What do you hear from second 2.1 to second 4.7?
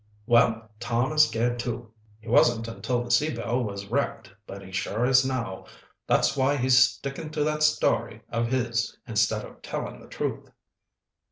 He wasn't, until the Sea Belle was wrecked, but